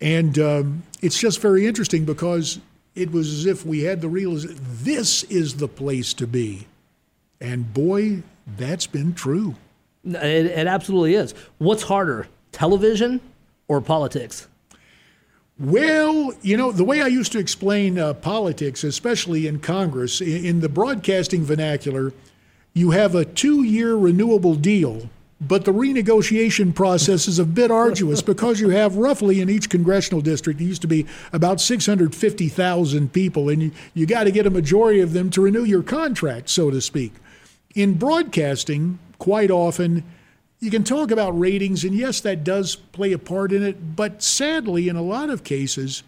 And 0.00 0.38
um, 0.38 0.82
it's 1.02 1.18
just 1.18 1.40
very 1.40 1.66
interesting 1.66 2.04
because 2.04 2.58
it 2.94 3.12
was 3.12 3.32
as 3.32 3.46
if 3.46 3.64
we 3.64 3.82
had 3.82 4.00
the 4.00 4.08
realization 4.08 4.58
this 4.60 5.22
is 5.24 5.56
the 5.56 5.68
place 5.68 6.12
to 6.14 6.26
be. 6.26 6.66
And 7.40 7.72
boy, 7.72 8.22
that's 8.56 8.86
been 8.86 9.14
true. 9.14 9.54
It, 10.04 10.46
it 10.46 10.66
absolutely 10.66 11.14
is. 11.14 11.34
What's 11.58 11.84
harder, 11.84 12.26
television 12.52 13.20
or 13.68 13.80
politics? 13.80 14.48
Well, 15.58 16.32
you 16.40 16.56
know, 16.56 16.72
the 16.72 16.84
way 16.84 17.02
I 17.02 17.06
used 17.06 17.32
to 17.32 17.38
explain 17.38 17.98
uh, 17.98 18.14
politics, 18.14 18.82
especially 18.82 19.46
in 19.46 19.60
Congress, 19.60 20.22
in, 20.22 20.44
in 20.44 20.60
the 20.60 20.70
broadcasting 20.70 21.44
vernacular, 21.44 22.14
you 22.72 22.92
have 22.92 23.14
a 23.14 23.26
two 23.26 23.62
year 23.62 23.94
renewable 23.94 24.54
deal, 24.54 25.10
but 25.40 25.64
the 25.64 25.72
renegotiation 25.72 26.74
process 26.74 27.26
is 27.26 27.38
a 27.38 27.46
bit 27.46 27.70
arduous 27.70 28.20
because 28.20 28.60
you 28.60 28.68
have 28.68 28.96
roughly 28.96 29.40
in 29.40 29.48
each 29.48 29.70
congressional 29.70 30.20
district, 30.20 30.60
it 30.60 30.64
used 30.64 30.82
to 30.82 30.88
be 30.88 31.06
about 31.32 31.60
650,000 31.60 33.12
people, 33.12 33.48
and 33.48 33.62
you, 33.62 33.70
you 33.94 34.06
got 34.06 34.24
to 34.24 34.30
get 34.30 34.46
a 34.46 34.50
majority 34.50 35.00
of 35.00 35.14
them 35.14 35.30
to 35.30 35.40
renew 35.40 35.64
your 35.64 35.82
contract, 35.82 36.50
so 36.50 36.70
to 36.70 36.80
speak. 36.80 37.14
In 37.74 37.94
broadcasting, 37.94 38.98
quite 39.18 39.50
often, 39.50 40.04
you 40.60 40.70
can 40.70 40.84
talk 40.84 41.10
about 41.10 41.38
ratings, 41.38 41.84
and 41.84 41.94
yes, 41.94 42.20
that 42.20 42.44
does 42.44 42.76
play 42.76 43.12
a 43.12 43.18
part 43.18 43.50
in 43.50 43.62
it, 43.62 43.96
but 43.96 44.22
sadly, 44.22 44.88
in 44.88 44.96
a 44.96 45.02
lot 45.02 45.30
of 45.30 45.42
cases, 45.42 46.02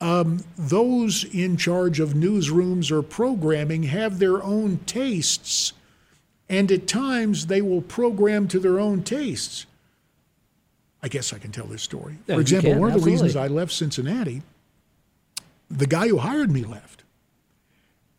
um, 0.00 0.42
those 0.56 1.24
in 1.24 1.58
charge 1.58 2.00
of 2.00 2.14
newsrooms 2.14 2.90
or 2.90 3.02
programming 3.02 3.82
have 3.82 4.18
their 4.18 4.42
own 4.42 4.78
tastes, 4.86 5.74
and 6.50 6.70
at 6.72 6.88
times 6.88 7.46
they 7.46 7.62
will 7.62 7.80
program 7.80 8.48
to 8.48 8.58
their 8.58 8.80
own 8.80 9.04
tastes. 9.04 9.66
I 11.00 11.08
guess 11.08 11.32
I 11.32 11.38
can 11.38 11.52
tell 11.52 11.64
this 11.64 11.80
story. 11.80 12.18
For 12.26 12.40
example, 12.40 12.74
one 12.74 12.90
of 12.90 13.00
the 13.00 13.10
reasons 13.10 13.36
I 13.36 13.46
left 13.46 13.72
Cincinnati, 13.72 14.42
the 15.70 15.86
guy 15.86 16.08
who 16.08 16.18
hired 16.18 16.50
me 16.50 16.64
left. 16.64 17.04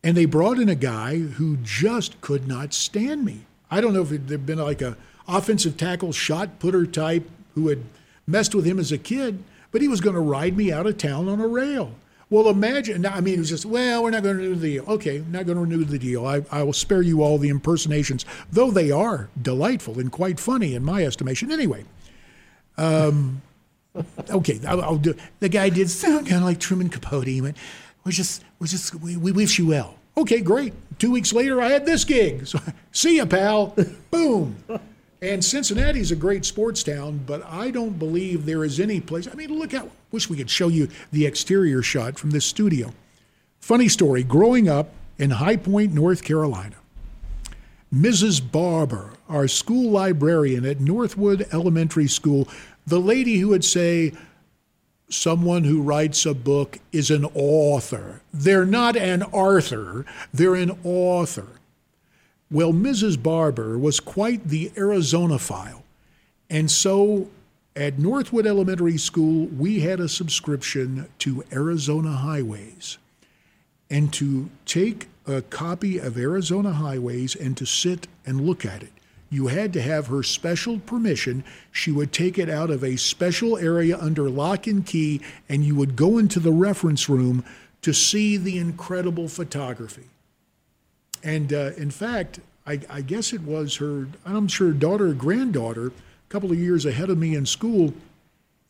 And 0.04 0.18
they 0.18 0.26
brought 0.26 0.58
in 0.58 0.70
a 0.70 0.76
guy 0.76 1.20
who 1.20 1.58
just 1.58 2.20
could 2.22 2.48
not 2.48 2.74
stand 2.74 3.24
me. 3.24 3.42
I 3.70 3.82
don't 3.82 3.94
know 3.94 4.02
if 4.02 4.10
there'd 4.10 4.48
been 4.48 4.58
like 4.58 4.82
a 4.82 4.98
offensive 5.28 5.78
tackle 5.78 6.12
shot 6.12 6.58
putter 6.58 6.88
type 6.88 7.30
who 7.54 7.68
had 7.68 7.84
messed 8.26 8.56
with 8.56 8.66
him 8.66 8.80
as 8.80 8.92
a 8.92 8.98
kid, 8.98 9.44
but 9.72 9.82
he 9.82 9.88
was 9.88 10.02
going 10.02 10.16
to 10.16 10.22
ride 10.22 10.58
me 10.58 10.72
out 10.72 10.88
of 10.88 10.98
town 10.98 11.28
on 11.28 11.40
a 11.40 11.48
rail. 11.48 11.94
Well, 12.32 12.48
imagine. 12.48 13.06
I 13.06 13.20
mean, 13.20 13.36
it 13.36 13.40
was 13.40 13.50
just, 13.50 13.66
well, 13.66 14.04
we're 14.04 14.10
not 14.10 14.24
going 14.24 14.38
to 14.38 14.42
renew 14.42 14.56
the 14.56 14.68
deal. 14.70 14.86
Okay, 14.88 15.22
not 15.30 15.46
going 15.46 15.58
to 15.58 15.62
renew 15.64 15.84
the 15.84 16.00
deal. 16.00 16.26
I, 16.26 16.42
I 16.50 16.64
will 16.64 16.72
spare 16.72 17.02
you 17.02 17.22
all 17.22 17.38
the 17.38 17.50
impersonations, 17.50 18.26
though 18.50 18.72
they 18.72 18.90
are 18.90 19.30
delightful 19.40 20.00
and 20.00 20.10
quite 20.10 20.40
funny 20.40 20.74
in 20.74 20.82
my 20.82 21.04
estimation. 21.04 21.52
Anyway, 21.52 21.84
um, 22.78 23.42
okay, 24.30 24.62
I'll, 24.66 24.82
I'll 24.82 24.98
do. 24.98 25.14
The 25.42 25.50
guy 25.50 25.68
did 25.68 25.90
sound 25.90 26.26
kind 26.26 26.38
of 26.38 26.46
like 26.46 26.62
Truman 26.62 26.88
Capote. 26.88 27.28
He 27.28 27.42
went, 27.42 27.58
"We're 28.06 28.14
just, 28.14 28.46
we're 28.60 28.68
just, 28.68 28.96
we, 28.96 29.18
we 29.18 29.34
wish 29.34 29.60
you 29.60 29.68
well." 29.68 29.96
Okay, 30.16 30.40
great. 30.40 30.74
Two 31.00 31.12
weeks 31.12 31.34
later, 31.34 31.62
I 31.62 31.68
had 31.68 31.86
this 31.86 32.06
gig. 32.06 32.48
So, 32.48 32.60
see 32.94 33.18
ya, 33.18 33.26
pal. 33.26 33.76
Boom. 34.10 34.56
And 35.24 35.46
Cincinnati 35.46 36.00
is 36.00 36.12
a 36.12 36.16
great 36.16 36.46
sports 36.46 36.82
town, 36.82 37.22
but 37.28 37.46
I 37.46 37.70
don't 37.70 38.00
believe 38.00 38.44
there 38.44 38.64
is 38.64 38.80
any 38.80 39.00
place. 39.00 39.28
I 39.32 39.36
mean, 39.36 39.54
look 39.54 39.72
out. 39.72 39.92
Wish 40.12 40.28
we 40.28 40.38
could 40.38 40.50
show 40.50 40.68
you 40.68 40.88
the 41.12 41.28
exterior 41.28 41.84
shot 41.84 42.18
from 42.18 42.32
this 42.32 42.44
studio. 42.44 42.92
Funny 43.60 43.88
story. 43.88 44.24
Growing 44.24 44.68
up 44.68 44.90
in 45.20 45.30
High 45.30 45.58
Point, 45.58 45.94
North 45.94 46.24
Carolina, 46.24 46.78
Mrs. 47.94 48.42
Barber, 48.52 49.14
our 49.30 49.48
school 49.48 49.92
librarian 49.92 50.66
at 50.66 50.80
Northwood 50.80 51.48
Elementary 51.54 52.08
School, 52.08 52.48
the 52.88 53.00
lady 53.00 53.38
who 53.38 53.50
would 53.50 53.64
say, 53.64 54.14
Someone 55.08 55.66
who 55.66 55.84
writes 55.84 56.26
a 56.26 56.34
book 56.34 56.80
is 56.92 57.12
an 57.12 57.26
author. 57.36 58.22
They're 58.34 58.66
not 58.66 58.96
an 58.98 59.22
Arthur, 59.22 60.04
they're 60.34 60.56
an 60.56 60.80
author. 60.84 61.61
Well, 62.52 62.74
Mrs. 62.74 63.22
Barber 63.22 63.78
was 63.78 64.02
quite 64.02 64.50
the 64.50 64.72
Arizonaphile. 64.76 65.84
And 66.50 66.70
so 66.70 67.30
at 67.78 67.98
Northwood 67.98 68.46
Elementary 68.46 68.98
School, 68.98 69.48
we 69.48 69.80
had 69.80 70.02
a 70.02 70.10
subscription 70.10 71.08
to 71.20 71.46
Arizona 71.54 72.12
Highways 72.12 72.98
and 73.90 74.12
to 74.14 74.50
take 74.66 75.08
a 75.26 75.42
copy 75.42 75.98
of 75.98 76.18
Arizona 76.18 76.74
Highways 76.74 77.36
and 77.36 77.56
to 77.56 77.66
sit 77.66 78.08
and 78.26 78.42
look 78.42 78.66
at 78.66 78.84
it. 78.84 78.92
You 79.30 79.48
had 79.48 79.72
to 79.74 79.82
have 79.82 80.08
her 80.08 80.22
special 80.22 80.80
permission. 80.80 81.46
She 81.72 81.90
would 81.90 82.12
take 82.12 82.38
it 82.38 82.50
out 82.50 82.70
of 82.70 82.84
a 82.84 82.98
special 82.98 83.58
area 83.58 83.98
under 83.98 84.30
lock 84.30 84.68
and 84.68 84.86
key, 84.86 85.22
and 85.48 85.64
you 85.64 85.74
would 85.76 85.96
go 85.96 86.18
into 86.18 86.42
the 86.42 86.52
reference 86.52 87.08
room 87.08 87.46
to 87.82 87.94
see 87.94 88.36
the 88.36 88.58
incredible 88.58 89.30
photography. 89.30 90.10
And 91.24 91.54
uh, 91.54 91.72
in 91.78 91.92
fact, 91.92 92.40
I, 92.66 92.80
I 92.90 93.02
guess 93.02 93.34
it 93.34 93.42
was 93.42 93.78
her, 93.78 94.08
I'm 94.26 94.48
sure, 94.48 94.72
daughter 94.72 95.08
or 95.08 95.14
granddaughter, 95.14 95.88
a 95.88 95.92
couple 96.30 96.52
of 96.52 96.60
years 96.60 96.86
ahead 96.86 97.10
of 97.10 97.18
me 97.18 97.36
in 97.36 97.46
school, 97.46 97.94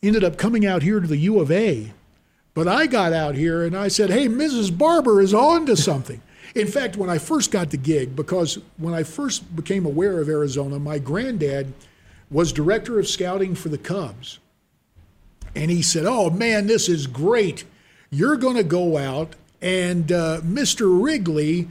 ended 0.02 0.24
up 0.24 0.36
coming 0.36 0.66
out 0.66 0.82
here 0.82 1.00
to 1.00 1.06
the 1.06 1.18
U 1.18 1.40
of 1.40 1.50
A. 1.50 1.92
But 2.54 2.68
I 2.68 2.86
got 2.86 3.12
out 3.12 3.34
here 3.34 3.64
and 3.64 3.76
I 3.76 3.88
said, 3.88 4.10
hey, 4.10 4.28
Mrs. 4.28 4.76
Barber 4.76 5.20
is 5.20 5.32
on 5.32 5.66
to 5.66 5.76
something. 5.76 6.20
In 6.54 6.66
fact, 6.66 6.96
when 6.96 7.08
I 7.08 7.16
first 7.16 7.50
got 7.50 7.70
the 7.70 7.78
gig, 7.78 8.14
because 8.14 8.58
when 8.76 8.92
I 8.92 9.04
first 9.04 9.56
became 9.56 9.86
aware 9.86 10.20
of 10.20 10.28
Arizona, 10.28 10.78
my 10.78 10.98
granddad 10.98 11.72
was 12.30 12.52
director 12.52 12.98
of 12.98 13.08
scouting 13.08 13.54
for 13.54 13.70
the 13.70 13.78
Cubs. 13.78 14.38
And 15.54 15.70
he 15.70 15.80
said, 15.80 16.04
Oh 16.04 16.28
man, 16.28 16.66
this 16.66 16.88
is 16.88 17.06
great. 17.06 17.64
You're 18.10 18.36
going 18.36 18.56
to 18.56 18.64
go 18.64 18.98
out, 18.98 19.36
and 19.62 20.12
uh, 20.12 20.40
Mr. 20.42 21.02
Wrigley 21.02 21.68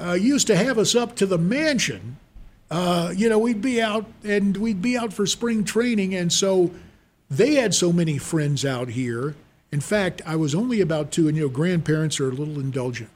uh, 0.00 0.12
used 0.14 0.46
to 0.46 0.56
have 0.56 0.78
us 0.78 0.94
up 0.94 1.16
to 1.16 1.26
the 1.26 1.38
mansion. 1.38 2.16
Uh, 2.70 3.12
you 3.14 3.28
know, 3.28 3.38
we'd 3.38 3.60
be 3.60 3.82
out 3.82 4.06
and 4.24 4.56
we'd 4.56 4.80
be 4.80 4.96
out 4.96 5.12
for 5.12 5.26
spring 5.26 5.64
training. 5.64 6.14
And 6.14 6.32
so 6.32 6.70
they 7.28 7.54
had 7.54 7.74
so 7.74 7.92
many 7.92 8.18
friends 8.18 8.64
out 8.64 8.88
here. 8.88 9.34
In 9.72 9.80
fact, 9.80 10.22
I 10.26 10.36
was 10.36 10.54
only 10.54 10.80
about 10.80 11.12
two, 11.12 11.28
and 11.28 11.36
you 11.36 11.44
know, 11.44 11.48
grandparents 11.48 12.18
are 12.18 12.28
a 12.28 12.32
little 12.32 12.58
indulgent. 12.58 13.10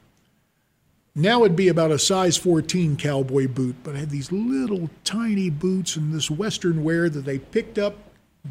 Now 1.13 1.45
it'd 1.45 1.55
be 1.55 1.69
about 1.69 1.91
a 1.91 1.99
size 1.99 2.35
14 2.35 2.97
cowboy 2.97 3.47
boot, 3.47 3.77
but 3.83 3.95
I 3.95 3.99
had 3.99 4.09
these 4.09 4.33
little 4.33 4.89
tiny 5.05 5.49
boots 5.49 5.95
and 5.95 6.13
this 6.13 6.29
Western 6.29 6.83
wear 6.83 7.09
that 7.09 7.23
they 7.23 7.39
picked 7.39 7.77
up 7.77 7.95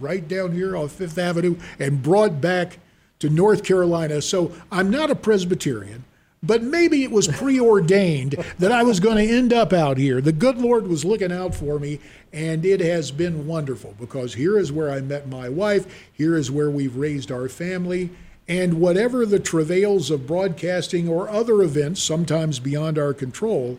right 0.01 0.27
down 0.27 0.53
here 0.53 0.75
on 0.75 0.89
Fifth 0.89 1.19
Avenue 1.19 1.57
and 1.79 2.03
brought 2.03 2.41
back 2.41 2.79
to 3.19 3.29
North 3.29 3.65
Carolina. 3.65 4.23
So 4.23 4.53
I'm 4.73 4.91
not 4.91 5.11
a 5.11 5.15
Presbyterian, 5.15 6.05
but 6.47 6.63
maybe 6.63 7.03
it 7.03 7.11
was 7.11 7.29
preordained 7.29 8.33
that 8.59 8.73
I 8.73 8.83
was 8.83 9.01
going 9.01 9.17
to 9.17 9.35
end 9.35 9.53
up 9.53 9.73
out 9.73 9.99
here. 9.99 10.21
The 10.21 10.33
good 10.33 10.59
Lord 10.59 10.87
was 10.87 11.05
looking 11.05 11.33
out 11.33 11.55
for 11.55 11.79
me, 11.79 12.01
and 12.33 12.65
it 12.65 12.81
has 12.81 13.11
been 13.11 13.47
wonderful 13.47 13.95
because 13.99 14.35
here 14.35 14.59
is 14.59 14.73
where 14.73 14.91
I 14.91 15.01
met 15.01 15.29
my 15.29 15.49
wife, 15.49 15.87
here 16.13 16.37
is 16.37 16.51
where 16.51 16.71
we've 16.71 16.97
raised 16.97 17.31
our 17.31 17.49
family. 17.49 18.11
And 18.47 18.75
whatever 18.75 19.25
the 19.25 19.41
travails 19.41 20.11
of 20.11 20.27
broadcasting 20.27 21.09
or 21.09 21.31
other 21.31 21.63
events, 21.63 22.03
sometimes 22.03 22.59
beyond 22.59 22.99
our 22.99 23.15
control, 23.15 23.79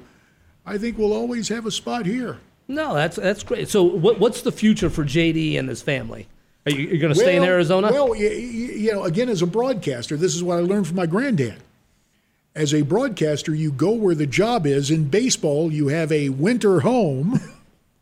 I 0.65 0.79
think 0.79 0.97
we'll 0.97 1.13
always 1.13 1.49
have 1.49 1.67
a 1.67 1.71
spot 1.71 2.07
here. 2.07 2.39
No, 2.67 2.95
that's 2.95 3.17
that's 3.17 3.43
great. 3.43 3.69
So, 3.69 3.83
what, 3.83 4.19
what's 4.19 4.41
the 4.41 4.51
future 4.51 4.89
for 4.89 5.03
JD 5.03 5.59
and 5.59 5.69
his 5.69 5.83
family? 5.83 6.27
Are 6.65 6.71
you 6.71 6.97
going 6.97 7.13
to 7.13 7.19
stay 7.19 7.35
in 7.35 7.43
Arizona? 7.43 7.91
Well, 7.91 8.15
you 8.15 8.91
know, 8.91 9.03
again, 9.03 9.29
as 9.29 9.43
a 9.43 9.45
broadcaster, 9.45 10.17
this 10.17 10.33
is 10.33 10.43
what 10.43 10.57
I 10.57 10.61
learned 10.61 10.87
from 10.87 10.95
my 10.95 11.05
granddad. 11.05 11.61
As 12.55 12.73
a 12.73 12.83
broadcaster, 12.83 13.53
you 13.53 13.69
go 13.69 13.91
where 13.91 14.15
the 14.15 14.25
job 14.25 14.65
is. 14.65 14.89
In 14.89 15.09
baseball, 15.09 15.73
you 15.73 15.89
have 15.89 16.09
a 16.09 16.29
winter 16.29 16.79
home, 16.79 17.41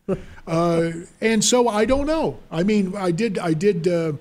uh, 0.48 0.92
and 1.20 1.44
so 1.44 1.68
I 1.68 1.86
don't 1.86 2.06
know. 2.06 2.38
I 2.52 2.62
mean, 2.62 2.96
I 2.96 3.10
did 3.10 3.40
I 3.40 3.54
did 3.54 3.88
uh, 3.88 4.14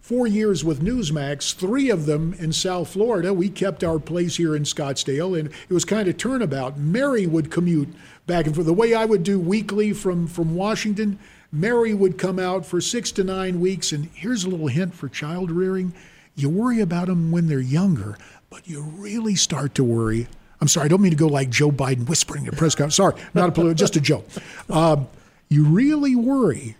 four 0.00 0.28
years 0.28 0.64
with 0.64 0.80
Newsmax, 0.80 1.54
three 1.54 1.90
of 1.90 2.06
them 2.06 2.34
in 2.34 2.52
South 2.52 2.90
Florida. 2.90 3.34
We 3.34 3.48
kept 3.48 3.82
our 3.82 3.98
place 3.98 4.36
here 4.36 4.54
in 4.54 4.62
Scottsdale, 4.62 5.36
and 5.36 5.48
it 5.48 5.74
was 5.74 5.84
kind 5.84 6.06
of 6.08 6.16
turnabout. 6.16 6.78
Mary 6.78 7.26
would 7.26 7.50
commute 7.50 7.88
back 8.28 8.46
and 8.46 8.54
forth. 8.54 8.68
The 8.68 8.72
way 8.72 8.94
I 8.94 9.04
would 9.04 9.24
do 9.24 9.40
weekly 9.40 9.92
from 9.92 10.28
from 10.28 10.54
Washington, 10.54 11.18
Mary 11.50 11.94
would 11.94 12.16
come 12.16 12.38
out 12.38 12.64
for 12.64 12.80
six 12.80 13.10
to 13.10 13.24
nine 13.24 13.60
weeks. 13.60 13.90
And 13.90 14.08
here's 14.14 14.44
a 14.44 14.48
little 14.48 14.68
hint 14.68 14.94
for 14.94 15.08
child 15.08 15.50
rearing: 15.50 15.92
you 16.36 16.48
worry 16.48 16.80
about 16.80 17.08
them 17.08 17.32
when 17.32 17.48
they're 17.48 17.58
younger, 17.58 18.16
but 18.50 18.68
you 18.68 18.82
really 18.82 19.36
start 19.36 19.74
to 19.76 19.84
worry. 19.84 20.28
I'm 20.60 20.68
sorry, 20.68 20.86
I 20.86 20.88
don't 20.88 21.00
mean 21.00 21.12
to 21.12 21.16
go 21.16 21.28
like 21.28 21.48
Joe 21.48 21.70
Biden 21.70 22.08
whispering 22.08 22.46
at 22.46 22.56
press 22.56 22.74
conference. 22.74 22.96
Sorry, 22.96 23.14
not 23.32 23.48
a 23.48 23.52
political, 23.52 23.74
just 23.74 23.96
a 23.96 24.00
joke. 24.00 24.26
Um, 24.68 25.08
you 25.48 25.64
really 25.64 26.14
worry 26.14 26.76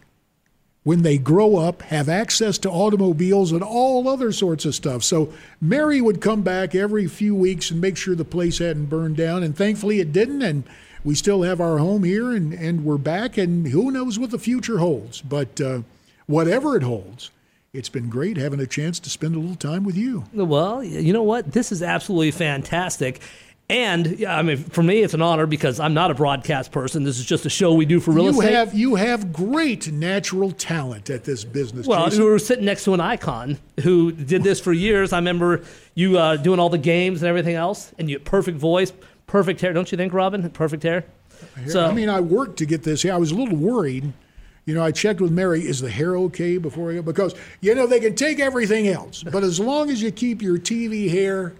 when 0.83 1.03
they 1.03 1.19
grow 1.19 1.57
up, 1.57 1.83
have 1.83 2.09
access 2.09 2.57
to 2.59 2.71
automobiles 2.71 3.53
and 3.53 3.63
all 3.63 4.09
other 4.09 4.33
sorts 4.33 4.65
of 4.65 4.75
stuff. 4.75 5.05
So 5.05 5.33
Mary 5.61 6.01
would 6.01 6.21
come 6.21 6.43
back 6.43 6.75
every 6.75 7.07
few 7.07 7.35
weeks 7.35 7.71
and 7.71 7.81
make 7.81 7.97
sure 7.97 8.15
the 8.15 8.25
place 8.25 8.59
hadn't 8.59 8.87
burned 8.87 9.17
down. 9.17 9.43
And 9.43 9.57
thankfully 9.57 10.01
it 10.01 10.13
didn't. 10.13 10.43
And 10.43 10.65
we 11.05 11.15
still 11.15 11.43
have 11.43 11.61
our 11.61 11.79
home 11.79 12.05
here 12.05 12.33
and, 12.33 12.53
and 12.55 12.85
we're 12.85 12.99
back. 12.99 13.37
And 13.37 13.69
who 13.69 13.91
knows 13.91 14.19
what 14.19 14.31
the 14.31 14.39
future 14.39 14.79
holds. 14.79 15.21
But 15.21 15.61
uh, 15.61 15.83
whatever 16.27 16.77
it 16.77 16.83
holds, 16.83 17.31
it's 17.73 17.89
been 17.89 18.09
great 18.09 18.37
having 18.37 18.61
a 18.61 18.67
chance 18.67 18.99
to 19.01 19.11
spend 19.11 19.35
a 19.37 19.39
little 19.39 19.55
time 19.57 19.85
with 19.85 19.97
you. 19.97 20.25
Well, 20.33 20.83
you 20.83 21.13
know 21.13 21.23
what? 21.23 21.53
This 21.53 21.71
is 21.71 21.83
absolutely 21.83 22.33
fantastic. 22.33 23.21
And 23.69 24.19
yeah, 24.19 24.37
I 24.37 24.43
mean, 24.43 24.57
for 24.57 24.83
me, 24.83 24.99
it's 24.99 25.15
an 25.15 25.23
honor 25.23 25.47
because 25.47 25.79
I'm 25.79 25.95
not 25.95 26.11
a 26.11 26.15
broadcast 26.15 26.73
person. 26.73 27.05
This 27.05 27.21
is 27.21 27.25
just 27.25 27.47
a 27.47 27.51
show 27.51 27.73
we 27.73 27.85
do 27.87 28.01
for 28.01 28.11
real 28.11 28.25
You 28.25 28.31
estate. 28.31 28.53
have 28.53 28.75
you 28.75 28.97
have 28.97 29.33
great 29.33 29.93
natural 29.93 30.51
talent 30.51 31.09
at 31.09 31.23
this 31.23 31.45
business. 31.45 31.87
well, 31.87 32.07
Jason. 32.07 32.25
we 32.25 32.31
were 32.31 32.41
sitting 32.41 32.65
next 32.65 32.83
to 32.85 32.95
an 32.95 33.01
icon 33.01 33.59
who 33.83 34.11
did 34.11 34.43
this 34.43 34.59
for 34.59 34.73
years. 34.73 35.13
I 35.13 35.19
remember 35.19 35.63
you 35.95 36.19
uh, 36.19 36.35
doing 36.37 36.59
all 36.59 36.69
the 36.69 36.79
games 36.79 37.23
and 37.23 37.29
everything 37.29 37.55
else, 37.55 37.93
and 37.97 38.11
you 38.11 38.19
perfect 38.19 38.59
voice, 38.59 38.93
perfect 39.29 39.61
hair. 39.61 39.73
Don't 39.73 39.93
you 39.93 39.97
think, 39.97 40.13
Robin? 40.13 40.51
Perfect 40.51 40.83
hair. 40.83 41.05
So 41.69 41.87
I 41.87 41.93
mean, 41.93 42.09
I 42.09 42.19
worked 42.19 42.59
to 42.59 42.67
get 42.67 42.83
this. 42.83 43.05
Yeah, 43.05 43.15
I 43.15 43.19
was 43.19 43.31
a 43.31 43.37
little 43.37 43.57
worried. 43.57 44.13
You 44.67 44.75
know, 44.75 44.85
I 44.85 44.91
checked 44.91 45.21
with 45.21 45.33
Mary. 45.33 45.63
Is 45.67 45.81
the 45.81 45.91
hair 45.91 46.17
okay 46.17 46.59
before 46.59 46.91
I 46.91 46.97
go? 46.97 47.03
Because 47.03 47.35
you 47.61 47.75
know 47.75 47.87
they 47.87 48.01
can 48.01 48.15
take 48.15 48.41
everything 48.41 48.89
else, 48.89 49.23
but 49.23 49.43
as 49.43 49.59
long 49.59 49.91
as 49.91 50.03
you 50.03 50.11
keep 50.11 50.43
your 50.43 50.59
TV 50.59 51.11
hair, 51.11 51.55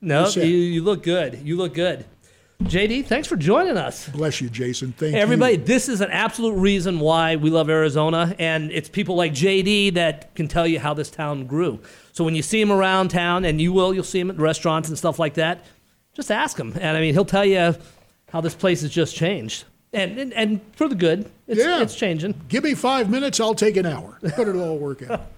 no, 0.00 0.28
you, 0.28 0.42
you 0.44 0.82
look 0.82 1.02
good. 1.02 1.40
You 1.42 1.56
look 1.56 1.74
good. 1.74 2.04
JD, 2.62 3.06
thanks 3.06 3.26
for 3.28 3.36
joining 3.36 3.76
us. 3.76 4.08
bless 4.08 4.40
you, 4.40 4.48
Jason. 4.48 4.92
Thank 4.92 5.14
you. 5.14 5.20
Everybody, 5.20 5.54
you. 5.54 5.64
this 5.64 5.88
is 5.88 6.00
an 6.00 6.10
absolute 6.10 6.54
reason 6.54 7.00
why 7.00 7.36
we 7.36 7.50
love 7.50 7.68
Arizona, 7.68 8.34
and 8.38 8.70
it's 8.70 8.88
people 8.88 9.16
like 9.16 9.32
JD 9.32 9.94
that 9.94 10.34
can 10.34 10.48
tell 10.48 10.66
you 10.66 10.78
how 10.78 10.94
this 10.94 11.10
town 11.10 11.46
grew. 11.46 11.80
So 12.12 12.24
when 12.24 12.34
you 12.34 12.42
see 12.42 12.60
him 12.60 12.70
around 12.70 13.08
town, 13.08 13.44
and 13.44 13.60
you 13.60 13.72
will, 13.72 13.92
you'll 13.92 14.04
see 14.04 14.20
him 14.20 14.30
at 14.30 14.38
restaurants 14.38 14.88
and 14.88 14.96
stuff 14.96 15.18
like 15.18 15.34
that, 15.34 15.64
just 16.14 16.30
ask 16.30 16.58
him. 16.58 16.72
And 16.80 16.96
I 16.96 17.00
mean, 17.00 17.12
he'll 17.12 17.24
tell 17.24 17.44
you 17.44 17.74
how 18.30 18.40
this 18.40 18.54
place 18.54 18.82
has 18.82 18.90
just 18.90 19.14
changed. 19.14 19.64
And, 19.94 20.18
and, 20.18 20.32
and 20.34 20.60
for 20.72 20.88
the 20.88 20.94
good, 20.94 21.30
it's, 21.46 21.60
Yeah. 21.60 21.80
it's 21.82 21.94
changing. 21.94 22.34
Give 22.48 22.64
me 22.64 22.74
five 22.74 23.08
minutes, 23.08 23.38
I'll 23.40 23.54
take 23.54 23.76
an 23.76 23.86
hour. 23.86 24.18
But 24.20 24.48
it'll 24.48 24.62
all 24.62 24.78
work 24.78 25.08
out. 25.08 25.26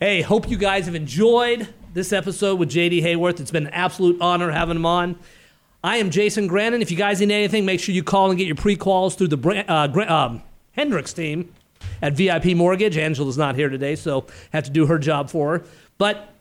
Hey, 0.00 0.22
hope 0.22 0.48
you 0.48 0.56
guys 0.56 0.86
have 0.86 0.94
enjoyed 0.94 1.68
this 1.92 2.14
episode 2.14 2.58
with 2.58 2.70
JD 2.70 3.02
Hayworth. 3.02 3.40
It's 3.40 3.50
been 3.50 3.66
an 3.66 3.72
absolute 3.74 4.18
honor 4.18 4.50
having 4.50 4.76
him 4.76 4.86
on. 4.86 5.18
I 5.84 5.98
am 5.98 6.08
Jason 6.08 6.46
Grannon. 6.46 6.80
If 6.80 6.90
you 6.90 6.96
guys 6.96 7.20
need 7.20 7.30
anything, 7.30 7.66
make 7.66 7.78
sure 7.78 7.94
you 7.94 8.02
call 8.02 8.30
and 8.30 8.38
get 8.38 8.46
your 8.46 8.56
pre-calls 8.56 9.16
through 9.16 9.28
the 9.28 9.64
uh, 9.70 10.04
um, 10.10 10.42
Hendricks 10.72 11.12
team 11.12 11.52
at 12.00 12.14
VIP 12.14 12.56
Mortgage. 12.56 12.96
Angela's 12.96 13.36
not 13.36 13.54
here 13.54 13.68
today, 13.68 13.96
so 13.96 14.26
have 14.54 14.64
to 14.64 14.70
do 14.70 14.86
her 14.86 14.98
job 14.98 15.28
for 15.28 15.58
her. 15.58 15.64
But 15.98 16.32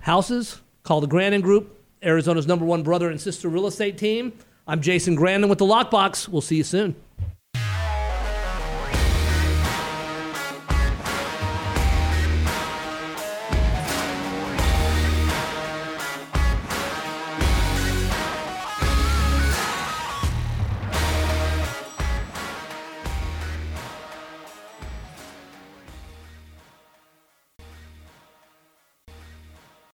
houses, 0.00 0.60
call 0.82 1.00
the 1.00 1.06
Grannon 1.06 1.40
Group, 1.40 1.74
Arizona's 2.02 2.46
number 2.46 2.66
one 2.66 2.82
brother 2.82 3.08
and 3.08 3.18
sister 3.18 3.48
real 3.48 3.66
estate 3.66 3.96
team. 3.96 4.34
I'm 4.70 4.82
Jason 4.82 5.14
Grannon 5.14 5.48
with 5.48 5.60
the 5.60 5.64
Lockbox. 5.64 6.28
We'll 6.28 6.42
see 6.42 6.56
you 6.56 6.62
soon. 6.62 6.94